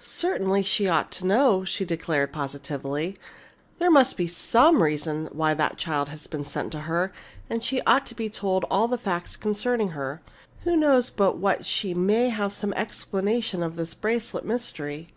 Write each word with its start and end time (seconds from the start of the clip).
"Certainly, 0.00 0.64
she 0.64 0.86
ought 0.86 1.10
to 1.12 1.26
know!" 1.26 1.64
she 1.64 1.86
declared 1.86 2.30
positively. 2.30 3.16
"There 3.78 3.90
must 3.90 4.18
be 4.18 4.26
some 4.26 4.82
reason 4.82 5.30
why 5.32 5.54
that 5.54 5.78
child 5.78 6.10
has 6.10 6.26
been 6.26 6.44
sent 6.44 6.72
to 6.72 6.80
her, 6.80 7.10
and 7.48 7.62
she 7.62 7.80
ought 7.86 8.04
to 8.08 8.14
be 8.14 8.28
told 8.28 8.64
all 8.70 8.86
the 8.86 8.98
facts 8.98 9.34
concerning 9.34 9.92
her. 9.92 10.20
Who 10.64 10.76
knows 10.76 11.08
but 11.08 11.38
what 11.38 11.64
she 11.64 11.94
may 11.94 12.28
have 12.28 12.52
some 12.52 12.74
explanation 12.74 13.62
of 13.62 13.76
this 13.76 13.94
bracelet 13.94 14.44
mystery! 14.44 15.08